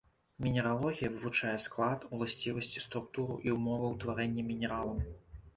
[0.45, 4.99] Мінералогія вывучае склад, уласцівасці, структуру і ўмовы ўтварэння мінералаў.